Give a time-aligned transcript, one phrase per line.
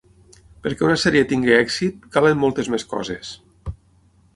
[0.63, 3.37] Perquè una sèrie tingui èxit, calen moltes més coses.